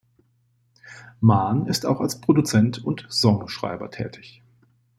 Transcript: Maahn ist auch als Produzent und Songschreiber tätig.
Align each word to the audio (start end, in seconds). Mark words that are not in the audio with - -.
Maahn 1.19 1.67
ist 1.67 1.85
auch 1.85 2.01
als 2.01 2.19
Produzent 2.21 2.83
und 2.83 3.05
Songschreiber 3.11 3.91
tätig. 3.91 4.41